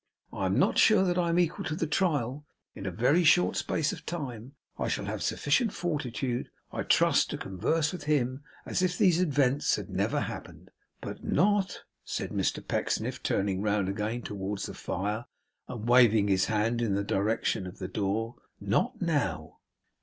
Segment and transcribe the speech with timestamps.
[0.33, 2.43] I am not sure that I am equal to the trial.
[2.73, 7.37] In a very short space of time, I shall have sufficient fortitude, I trust to
[7.37, 10.71] converse with him as if these events had never happened.
[11.01, 15.25] But not,' said Mr Pecksniff, turning round again towards the fire,
[15.67, 19.59] and waving his hand in the direction of the door, 'not now.